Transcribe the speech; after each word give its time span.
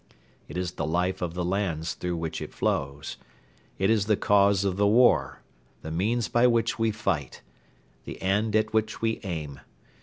It 0.47 0.57
is 0.57 0.71
the 0.71 0.85
life 0.87 1.21
of 1.21 1.35
the 1.35 1.45
lands 1.45 1.93
through 1.93 2.17
which 2.17 2.41
it 2.41 2.55
flows. 2.55 3.17
It 3.77 3.91
is 3.91 4.07
the 4.07 4.17
cause 4.17 4.65
of 4.65 4.75
the 4.75 4.87
war: 4.87 5.43
the 5.83 5.91
means 5.91 6.27
by 6.27 6.47
which 6.47 6.79
we 6.79 6.89
fight; 6.89 7.43
the 8.05 8.19
end 8.19 8.55
at 8.55 8.73
which 8.73 8.99
we 9.03 9.19
aim. 9.21 9.59